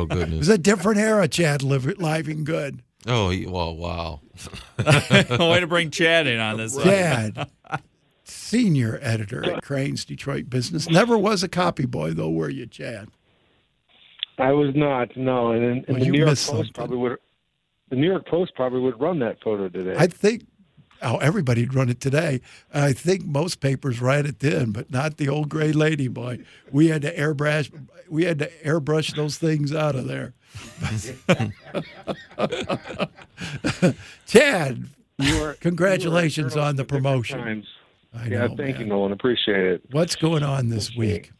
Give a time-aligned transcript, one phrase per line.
[0.00, 0.32] Oh goodness!
[0.34, 2.80] It was a different era, Chad Liv- Livengood.
[3.06, 4.20] Oh he- well, wow.
[4.78, 6.76] Way to bring Chad in on this.
[6.76, 7.48] Chad,
[8.24, 10.88] senior editor at Crain's Detroit Business.
[10.88, 13.08] Never was a copy boy, though, were you, Chad?
[14.38, 15.16] I was not.
[15.16, 16.72] No, and, and Well, the New York Post something.
[16.72, 17.18] probably would.
[17.90, 19.94] The New York Post probably would run that photo today.
[19.98, 20.44] I think,
[21.02, 22.40] oh, everybody'd run it today.
[22.72, 26.40] I think most papers ran it then, but not the old gray lady boy.
[26.70, 27.70] We had to airbrush,
[28.08, 30.34] we had to airbrush those things out of there.
[34.26, 34.84] Chad,
[35.20, 37.64] are- congratulations on the promotion.
[38.14, 38.86] I yeah, know, thank you.
[38.86, 39.12] Nolan.
[39.12, 39.82] Appreciate it.
[39.90, 41.30] What's going on this week?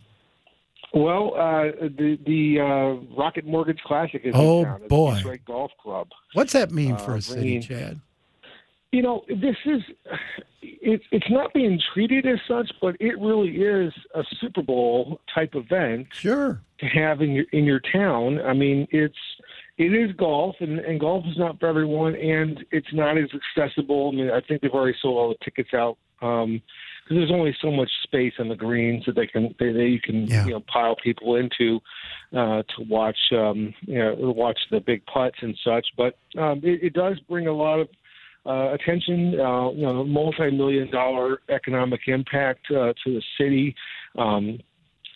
[0.94, 5.14] Well, uh, the the uh, Rocket Mortgage Classic is Oh, in town at boy.
[5.16, 6.08] Detroit Golf Club.
[6.34, 8.00] What's that mean Uh, for a city, bringing- Chad?
[8.90, 9.82] You know, this is
[10.62, 15.54] it's it's not being treated as such, but it really is a Super Bowl type
[15.54, 16.60] event Sure.
[16.80, 18.40] to have in your in your town.
[18.40, 19.14] I mean, it's
[19.76, 24.10] it is golf, and, and golf is not for everyone, and it's not as accessible.
[24.12, 26.60] I mean, I think they've already sold all the tickets out because
[27.10, 30.26] there's only so much space on the greens that they can they, they you can
[30.26, 30.46] Yeah.
[30.46, 31.80] you know pile people into
[32.34, 35.86] uh, to watch um, you know watch the big putts and such.
[35.94, 37.88] But um, it, it does bring a lot of
[38.46, 43.74] uh, attention, uh, you know, multi-million dollar economic impact uh, to the city.
[44.16, 44.58] Um,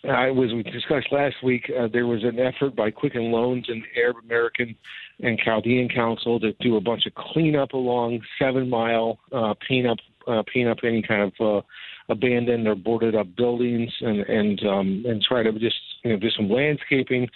[0.09, 1.71] I was we discussed last week.
[1.77, 4.75] Uh, there was an effort by Quicken Loans and Arab American
[5.21, 9.97] and Chaldean Council to do a bunch of cleanup along Seven Mile, uh, paint up,
[10.27, 11.61] uh, paint up any kind of uh,
[12.09, 16.29] abandoned or boarded up buildings, and and um, and try to just you know do
[16.31, 17.27] some landscaping.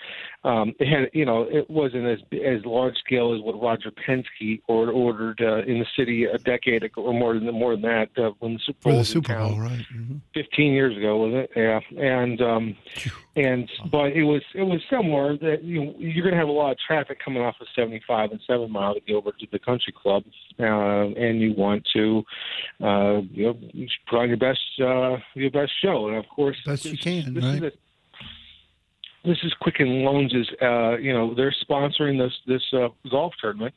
[0.43, 4.61] Um, it had you know it wasn't as as large scale as what Roger Penske
[4.67, 8.09] or, ordered uh, in the city a decade ago, or more than more than that
[8.17, 9.51] uh, when the Super Bowl the Super town.
[9.51, 9.85] Bowl, right?
[9.91, 11.51] hmm 15 years ago, was it?
[11.55, 12.75] Yeah, and um,
[13.37, 16.51] and but it was it was similar that you know, you're going to have a
[16.51, 19.59] lot of traffic coming off of 75 and Seven Mile to get over to the
[19.59, 20.23] country club,
[20.59, 22.23] uh, and you want to
[22.83, 26.57] uh, you know you put on your best uh, your best show, and of course
[26.65, 27.63] Best you can, this right?
[27.63, 27.71] Is a,
[29.27, 33.75] this is Quicken Loans is uh, you know they're sponsoring this this uh, golf tournament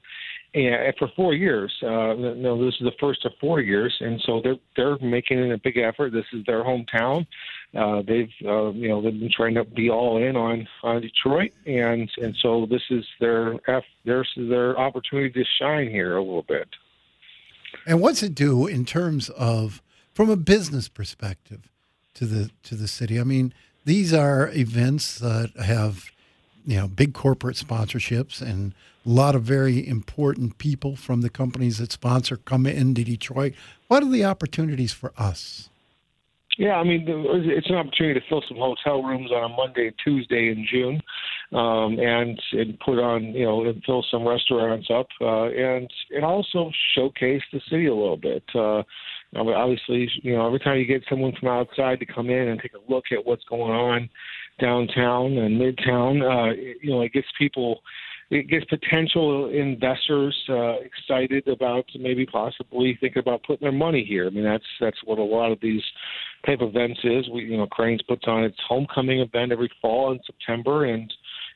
[0.54, 1.72] and for four years.
[1.82, 5.52] Uh, no, this is the first of four years, and so they're they're making it
[5.52, 6.12] a big effort.
[6.12, 7.26] This is their hometown.
[7.74, 11.52] Uh, they've uh, you know they've been trying to be all in on on Detroit,
[11.66, 13.54] and and so this is their
[14.04, 16.68] their their opportunity to shine here a little bit.
[17.86, 19.82] And what's it do in terms of
[20.12, 21.70] from a business perspective
[22.14, 23.20] to the to the city?
[23.20, 23.54] I mean,
[23.84, 26.10] these are events that have
[26.66, 28.74] you know big corporate sponsorships and
[29.06, 33.54] a lot of very important people from the companies that sponsor come into Detroit.
[33.88, 35.69] What are the opportunities for us?
[36.60, 40.50] Yeah, I mean, it's an opportunity to fill some hotel rooms on a Monday Tuesday
[40.50, 41.00] in June,
[41.58, 46.22] um, and and put on, you know, and fill some restaurants up, uh, and and
[46.22, 48.44] also showcase the city a little bit.
[48.54, 48.80] Uh,
[49.34, 52.48] I mean, obviously, you know, every time you get someone from outside to come in
[52.48, 54.10] and take a look at what's going on
[54.60, 57.80] downtown and midtown, uh, you know, it gets people
[58.30, 64.26] it gets potential investors uh, excited about maybe possibly thinking about putting their money here.
[64.26, 65.82] I mean, that's that's what a lot of these
[66.46, 67.28] type of events is.
[67.28, 71.12] We, you know, Crain's puts on its homecoming event every fall in September, and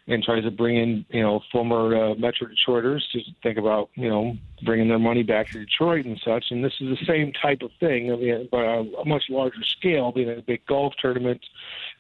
[0.06, 4.08] and tries to bring in you know former uh, Metro Detroiters to think about you
[4.08, 6.44] know bringing their money back to Detroit and such.
[6.50, 9.62] And this is the same type of thing, I mean, but a, a much larger
[9.78, 11.40] scale, being a big golf tournament.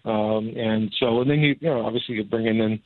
[0.06, 2.80] Um, and so, and then you, you know, obviously you're bringing in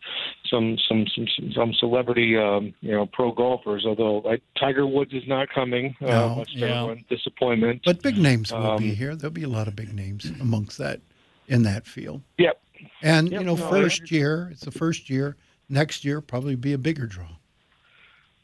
[0.49, 3.85] some some some some, some celebrity, um, you know, pro golfers.
[3.87, 6.95] Although like, Tiger Woods is not coming, No, uh, much to yeah.
[7.09, 7.83] disappointment.
[7.85, 9.17] But big names will be Um, here.
[9.17, 11.01] There'll be a lot of big names amongst that
[11.49, 12.23] in that field.
[12.39, 12.61] Yep.
[13.03, 15.37] And Yep, you know, no, first year, it's the first year.
[15.69, 17.29] Next year, probably be a bigger draw.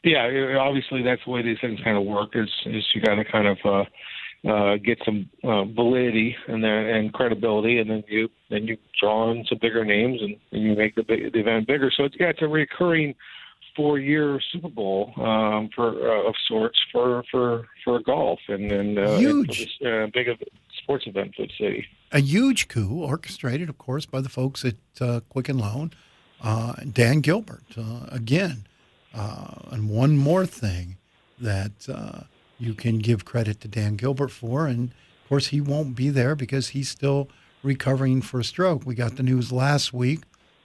[0.03, 2.35] Yeah, obviously that's the way these things kind of work.
[2.35, 6.71] Is is you got to kind of uh, uh, get some uh, validity and then
[6.71, 10.75] and credibility, and then you then you draw in some bigger names and, and you
[10.75, 11.91] make the big, the event bigger.
[11.95, 13.15] So it's yeah, it's a recurring
[13.75, 18.97] four year Super Bowl um, for uh, of sorts for for for golf and then
[18.97, 19.31] uh, Huge.
[19.31, 20.27] and this, uh, big
[20.85, 21.85] sports event for the city.
[22.11, 25.91] a huge coup, orchestrated, of course, by the folks at uh, Quicken Loan,
[26.41, 27.63] uh, Dan Gilbert.
[27.75, 28.67] Uh, again,
[29.13, 30.97] uh, and one more thing
[31.39, 32.21] that uh,
[32.59, 34.89] you can give credit to Dan Gilbert for, and
[35.23, 37.29] of course, he won't be there because he's still
[37.63, 38.85] recovering for a stroke.
[38.85, 40.21] We got the news last week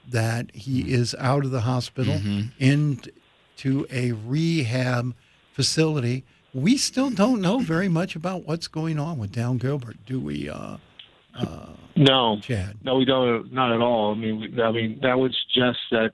[0.06, 2.20] that he is out of the hospital
[2.58, 5.14] into a rehab
[5.52, 6.24] facility.
[6.52, 10.48] We still don't know very much about what's going on with Dan Gilbert, do we?
[10.48, 10.76] Uh,
[11.96, 12.76] No, Chad.
[12.82, 13.52] No, we don't.
[13.52, 14.12] Not at all.
[14.12, 16.12] I mean, we, I mean that was just that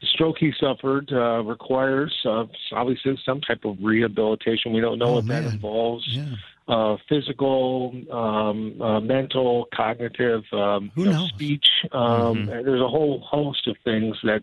[0.00, 4.72] the stroke he suffered uh, requires uh, obviously some type of rehabilitation.
[4.72, 5.44] We don't know Oh, what man.
[5.44, 6.06] that involves.
[6.08, 6.26] Yeah.
[6.68, 11.66] Uh, physical, um, uh, mental, cognitive, um, Who know, speech.
[11.90, 14.42] Um, and There's a whole host of things that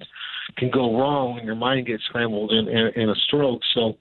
[0.57, 3.61] can go wrong when your mind gets scrambled in, in, in a stroke.
[3.73, 3.95] So,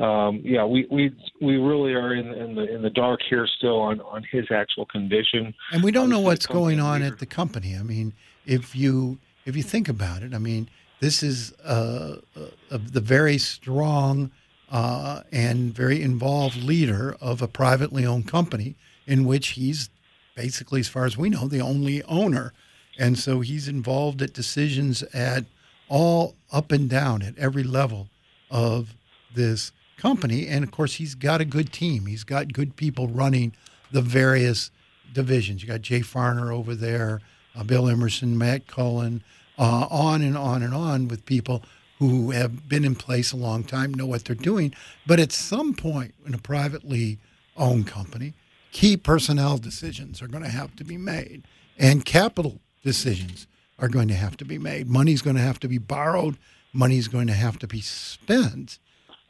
[0.00, 1.12] um, yeah, we, we
[1.42, 4.86] we really are in, in the in the dark here still on, on his actual
[4.86, 5.54] condition.
[5.72, 7.76] And we don't know what's going on leader- at the company.
[7.76, 8.14] I mean,
[8.46, 10.70] if you if you think about it, I mean,
[11.00, 14.30] this is uh, uh, the very strong
[14.70, 18.76] uh, and very involved leader of a privately owned company
[19.06, 19.90] in which he's
[20.34, 22.54] basically, as far as we know, the only owner,
[22.98, 25.44] and so he's involved at decisions at
[25.88, 28.08] all up and down at every level
[28.50, 28.94] of
[29.34, 30.46] this company.
[30.46, 32.06] And of course, he's got a good team.
[32.06, 33.52] He's got good people running
[33.92, 34.70] the various
[35.12, 35.62] divisions.
[35.62, 37.20] You got Jay Farner over there,
[37.54, 39.22] uh, Bill Emerson, Matt Cullen,
[39.58, 41.62] uh, on and on and on with people
[41.98, 44.72] who have been in place a long time, know what they're doing.
[45.06, 47.18] But at some point in a privately
[47.58, 48.32] owned company,
[48.72, 51.42] key personnel decisions are going to have to be made,
[51.78, 53.46] and capital decisions
[53.78, 54.88] are going to have to be made.
[54.88, 56.38] Money's going to have to be borrowed.
[56.72, 58.78] Money's going to have to be spent.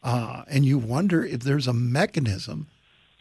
[0.02, 2.66] Uh, and you wonder if there's a mechanism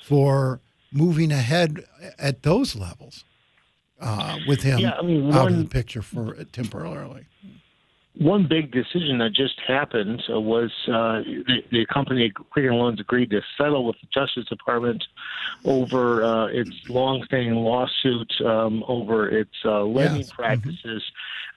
[0.06, 0.62] for
[0.92, 1.84] moving ahead
[2.18, 3.26] at those levels
[4.00, 7.26] uh, with him Yeah, I mean, out of one- the picture for temporarily.
[8.16, 13.30] one big decision that just happened uh, was uh, the, the company Quicken Loans agreed
[13.32, 15.04] to settle with the Justice Department
[15.66, 20.32] over uh, its longstanding lawsuit um, over its uh, lending Yes.
[20.32, 21.04] practices.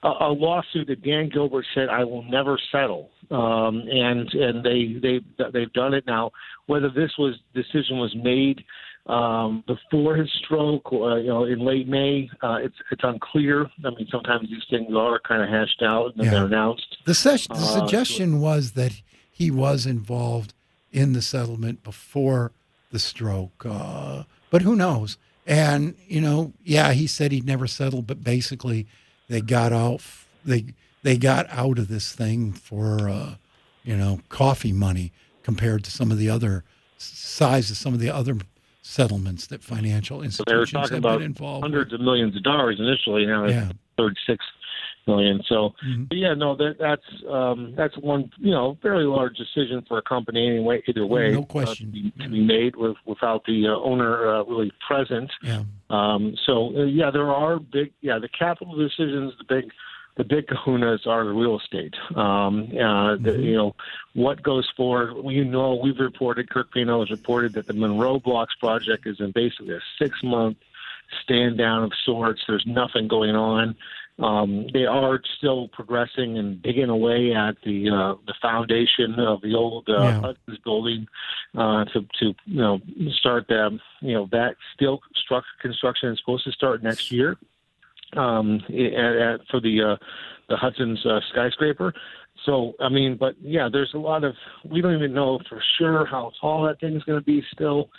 [0.03, 4.99] A, a lawsuit that Dan Gilbert said I will never settle, um, and and they
[5.01, 5.21] they
[5.53, 6.31] they've done it now.
[6.67, 8.63] Whether this was decision was made
[9.07, 12.29] um, before his stroke, uh, you know, in late May.
[12.41, 13.65] Uh, it's it's unclear.
[13.85, 16.31] I mean, sometimes these things are kind of hashed out and then Yeah.
[16.31, 16.97] they're announced.
[17.05, 19.01] The, ses- the Uh, suggestion was that
[19.31, 20.53] he was involved
[20.91, 22.51] in the settlement before
[22.91, 25.17] the stroke, uh, but who knows?
[25.47, 28.85] And you know, yeah, he said he'd never settle, but basically,
[29.33, 30.01] they got out.
[30.45, 30.65] They
[31.01, 33.35] they got out of this thing for uh,
[33.83, 35.11] you know coffee money
[35.43, 36.63] compared to some of the other
[36.97, 38.37] size of some of the other
[38.81, 41.63] settlements that financial So they were institutions talking have about involved.
[41.63, 41.71] with.
[41.71, 43.25] hundreds of millions of dollars initially.
[43.25, 43.71] Now it's Yeah.
[43.97, 44.43] 36
[45.07, 45.41] million.
[45.47, 46.09] So, Mhm.
[46.09, 50.01] but yeah, no, that that's um, that's one you know fairly large decision for a
[50.01, 50.81] company anyway.
[50.87, 51.87] Either way, No uh, question.
[51.87, 55.31] to, be, to be made with without the uh, owner uh, really present.
[55.41, 55.63] Yeah.
[55.89, 59.71] Um, so uh, yeah, there are big yeah the capital decisions, the big
[60.15, 61.95] the big kahunas are the real estate.
[62.15, 63.75] Um, uh, the, you know
[64.13, 65.15] what goes forward.
[65.23, 66.49] We know we've reported.
[66.49, 70.57] Kirk Pinho has reported that the Monroe Blocks project is in basically a six month
[71.23, 72.41] stand down of sorts.
[72.47, 73.75] There's nothing going on.
[74.19, 79.55] Um, they are still progressing and digging away at the uh, the foundation of the
[79.55, 80.21] old uh, Yeah.
[80.21, 81.07] Hudson's building
[81.57, 82.79] uh, to to you know
[83.19, 87.37] start that you know that steel structure construction is supposed to start next year
[88.15, 89.95] um, at, at, for the uh,
[90.49, 91.93] the Hudson's uh, skyscraper.
[92.45, 94.35] So I mean, but yeah, there's a lot of
[94.65, 97.89] we don't even know for sure how tall that thing's going to be still,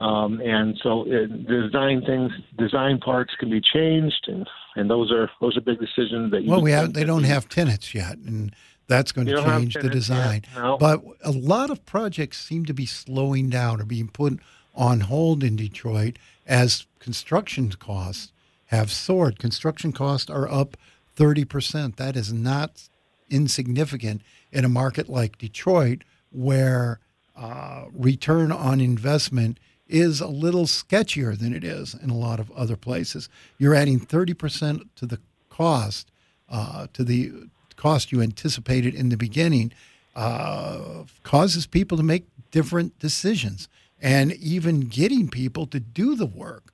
[0.00, 5.30] um, and so it, design things, design parts can be changed, and and those are
[5.40, 8.54] those are big decisions that you Well, we have they don't have tenants yet, and
[8.88, 10.42] that's going to change the tenants yet, design.
[10.56, 10.78] no.
[10.78, 14.40] But a lot of projects seem to be slowing down or being put
[14.74, 18.32] on hold in Detroit as construction costs
[18.66, 19.38] have soared.
[19.38, 20.76] Construction costs are up
[21.14, 21.96] thirty percent.
[21.96, 22.88] That is not
[23.30, 27.00] insignificant in a market like Detroit, where
[27.36, 32.50] uh, return on investment is a little sketchier than it is in a lot of
[32.52, 33.28] other places.
[33.58, 35.18] You're adding 30% to the
[35.50, 36.10] cost,
[36.48, 37.32] uh, to the
[37.76, 39.72] cost you anticipated in the beginning,
[40.16, 43.68] uh, causes people to make different decisions.
[44.00, 46.72] And even getting people to do the work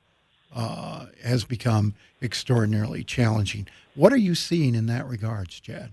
[0.55, 3.67] uh, has become extraordinarily challenging.
[3.99, 5.91] What are you seeing in that regards, Chad?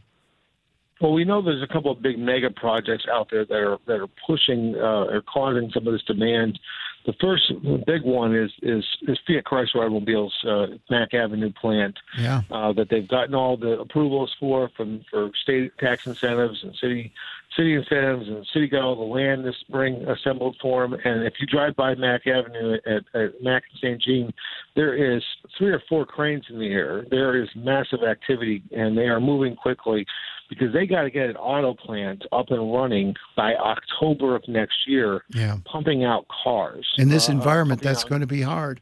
[1.01, 3.99] Well, we know there's a couple of big mega projects out there that are that
[3.99, 6.59] are pushing uh, or causing some of this demand.
[7.07, 7.51] The first
[7.87, 12.43] big one is is, is Fiat Chrysler Automobiles uh, Mack Avenue plant Yeah.
[12.51, 17.11] uh, that they've gotten all the approvals for from for state tax incentives and city
[17.57, 20.93] city incentives and city got all the land this spring assembled for them.
[21.05, 24.01] And if you drive by Mack Avenue at, at Mack and St.
[24.01, 24.33] Jean,
[24.75, 25.23] there is
[25.57, 27.05] three or four cranes in the air.
[27.09, 30.05] There is massive activity, and they are moving quickly
[30.49, 34.75] because they got to get an auto plant up and running by October of next
[34.87, 35.57] year, Yeah.
[35.65, 36.85] pumping out cars.
[36.97, 38.79] In this Uh, environment, that's out- going to be hard.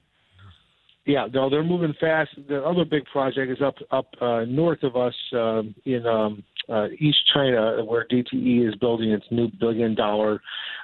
[1.05, 2.31] yeah, no, they're moving fast.
[2.47, 6.87] The other big project is up up uh, north of us um, in um, uh,
[6.99, 10.41] East China, where DTE is building its new billion dollar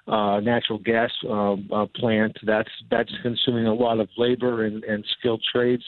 [0.08, 2.38] uh, natural gas uh, uh, plant.
[2.44, 5.84] That's that's consuming a lot of labor and, and skilled trades.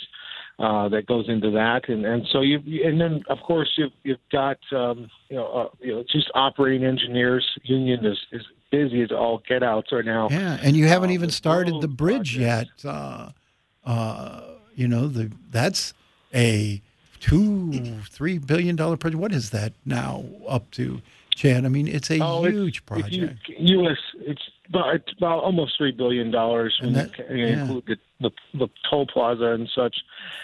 [0.60, 4.19] Uh, that goes into that, and and so you and then of course you've you've
[4.31, 9.12] got um, you know uh, you know just operating engineers union is is busy as
[9.12, 10.27] all get outs right now.
[10.29, 12.67] Yeah, and you haven't Uh, even started the bridge yet.
[12.86, 13.29] Uh,
[13.86, 14.41] uh,
[14.75, 15.93] you know, the that's
[16.33, 16.81] a
[17.21, 17.71] two,
[18.09, 19.21] three billion dollar project.
[19.21, 21.01] What is that now up to,
[21.33, 21.63] Chad?
[21.65, 23.13] I mean, it's a Oh, huge If project.
[23.47, 23.97] you, U.S.
[24.19, 27.61] It's about it's about almost three billion dollars when And you that- you yeah.
[27.61, 29.95] include the, the the toll plaza and such.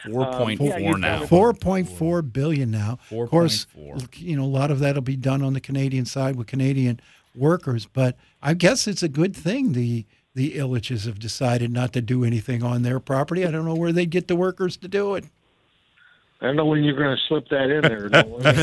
[0.10, 1.16] Four um, point four yeah, you've now.
[1.18, 1.28] got it.
[1.28, 3.00] Four point four billion now.
[3.12, 4.20] Of course, 4.4.
[4.22, 7.00] you know a lot of that'll be done on the Canadian side with Canadian
[7.36, 10.06] workers, but I guess it's a good thing the
[10.36, 13.44] the Ilitches have decided not to do anything on their property.
[13.44, 15.26] I don't know where they get the workers to do it.
[16.40, 18.10] I don't know when you're going to slip that in there.
[18.10, 18.56] Nolan.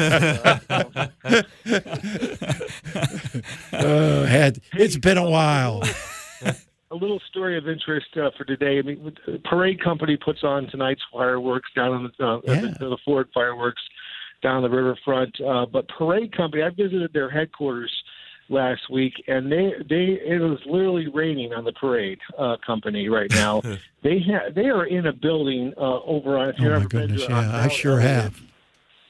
[3.72, 5.82] Uh, had it's been a while.
[6.90, 8.78] a little story of interest uh, for today.
[8.78, 12.60] I mean, the Parade Company puts on tonight's fireworks down on the, uh, Yeah.
[12.78, 13.82] the, the Ford fireworks
[14.42, 15.34] down the riverfront.
[15.40, 17.92] Uh, but Parade Company, I visited their headquarters
[18.48, 23.30] last week, and they they it was literally raining on the Parade uh, Company right
[23.30, 23.60] now.
[24.02, 26.50] they ha- they are in a building uh, over on.
[26.50, 28.40] If Oh my ever been goodness, to, on yeah, I sure have.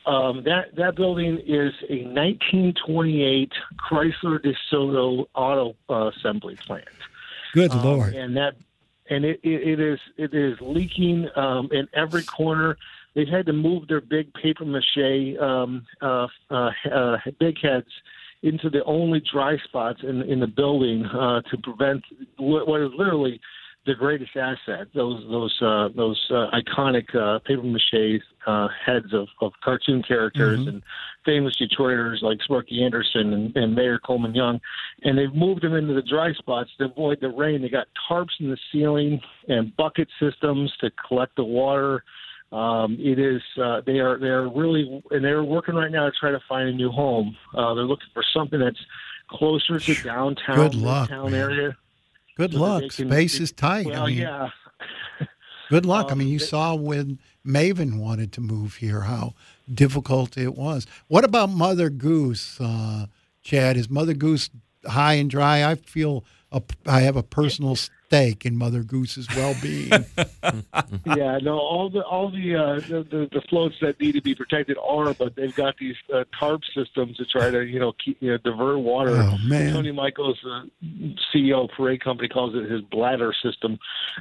[0.07, 3.53] um, that that building is a 1928
[3.91, 6.85] Chrysler DeSoto auto uh, assembly plant.
[7.55, 8.14] Good Um, lord.
[8.14, 8.55] and that
[9.11, 12.76] and it, it, it is it is leaking um, in every corner.
[13.14, 17.87] They've had to move their big paper mache um, uh, uh, uh, big heads
[18.45, 22.03] into the only dry spots in in the building uh, to prevent
[22.37, 23.41] what, is literally
[23.87, 29.27] the greatest asset those those uh, those uh, iconic uh, paper mache uh, heads of,
[29.41, 30.69] of cartoon characters Mhm.
[30.69, 30.83] and
[31.25, 34.61] famous Detroiters like Sparky Anderson and, and Mayor Coleman Young
[35.05, 37.63] and they've moved them into the dry spots to avoid the rain.
[37.63, 42.05] They got tarps in the ceiling and bucket systems to collect the water.
[42.53, 46.13] Um, it is uh, they are they are really and they're working right now to
[46.13, 47.37] try to find a new home.
[47.55, 48.79] Uh, they're looking for something that's
[49.29, 51.41] closer to downtown, Good luck, town man.
[51.41, 51.77] area.
[52.37, 52.83] Good so luck.
[52.83, 53.87] can- Space is tight.
[53.87, 54.51] Well, I mean, yeah,
[55.71, 56.07] good luck.
[56.09, 59.35] I um, mean, you they- saw when Maven wanted to move here how
[59.73, 60.87] difficult it was.
[61.09, 63.07] What about Mother Goose, uh,
[63.43, 63.77] Chad?
[63.77, 64.51] Is Mother Goose
[64.87, 65.69] high and dry?
[65.69, 69.90] I feel a, I have a personal stake in Mother Goose's well-being.
[71.16, 74.34] yeah, no, all the all the, uh, the the the floats that need to be
[74.34, 78.16] protected are, but they've got these uh, tarp systems to try to you know keep
[78.20, 79.16] you know divert water.
[79.16, 79.73] oh man.
[79.73, 80.62] Tony Michaels, uh,
[81.34, 83.78] CEO of Parade Company, calls it his bladder system.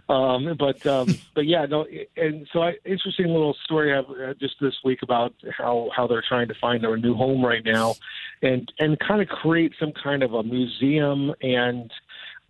[0.10, 1.86] Um, but um, but yeah, no,
[2.18, 6.08] and so I, interesting little story I have uh, just this week about how how
[6.08, 7.96] they're trying to find their new home right now,
[8.42, 11.92] and and kind of create some kind of a museum and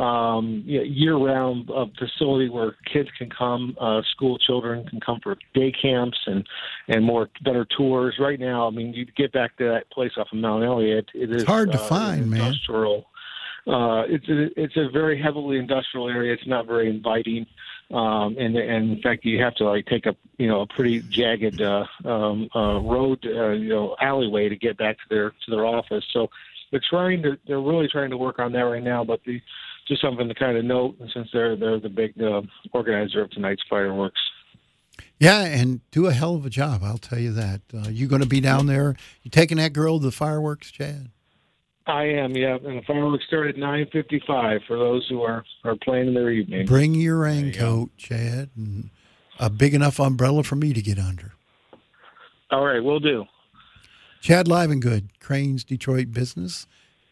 [0.04, 5.20] um, you know, year-round uh, facility where kids can come, uh, school children can come
[5.24, 6.46] for day camps and
[6.88, 8.16] and more better tours.
[8.20, 11.10] Right now, I mean, you get back to that place off of Mount Elliott.
[11.14, 12.42] It is It's hard to uh, find, man.
[12.42, 13.06] industrial.
[13.66, 16.34] Uh, it's a, it's a very heavily industrial area.
[16.34, 17.46] It's not very inviting,
[17.92, 21.02] um, and and in fact, you have to like take a you know a pretty
[21.10, 25.52] jagged uh, um, uh, road uh, you know alleyway to get back to their to
[25.52, 26.04] their office.
[26.12, 26.28] So
[26.72, 29.06] they're trying to they're really trying to work on that right now.
[29.06, 29.40] But the
[29.88, 33.64] just something to kind of note since they're they're the big uh, organizer of tonight's
[33.70, 34.20] fireworks.
[35.20, 36.82] Yeah, and do a hell of a job.
[36.84, 37.62] I'll tell you that.
[37.74, 38.96] Uh, you going to be down there?
[39.24, 41.10] You taking that girl to the fireworks, Chad?
[41.86, 45.76] I am, yeah, and the fireworks start at nine fifty-five for those who are are
[45.84, 46.66] planning their evening.
[46.66, 48.90] Bring your you raincoat, Chad, and
[49.40, 51.34] a big enough umbrella for me to get under.
[52.52, 53.26] All right, we'll do.
[54.22, 56.68] Chad Live and Good, Crain's Detroit Business,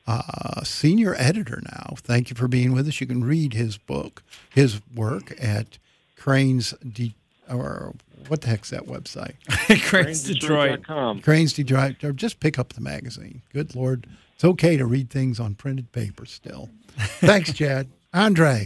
[0.08, 1.96] uh, senior editor now.
[1.98, 3.00] Thank you for being with us.
[3.01, 5.77] You can read his book, his work at
[6.15, 7.15] Crain's De-
[7.50, 7.93] or
[8.27, 9.36] what the heck's that website?
[9.89, 10.84] Crain's Detroit.
[11.22, 12.03] Crain's Detroit.
[12.03, 13.41] Or just pick up the magazine.
[13.51, 16.70] Good Lord, it's okay to read things on printed paper still.
[17.20, 17.89] Thanks, Chad.
[18.13, 18.60] Andre.